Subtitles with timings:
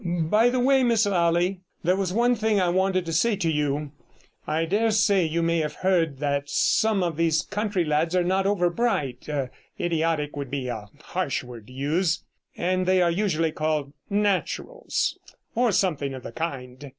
[0.03, 3.91] 'By the way, Miss Lally, there was one thing I wanted to say to you.
[4.47, 8.47] I dare say you may have heard that some of these country lads are not
[8.47, 9.29] over bright;
[9.79, 12.23] idiotic would be a harsh word to use,
[12.57, 15.19] and they are usually called "naturals",
[15.53, 16.89] or something of the kind.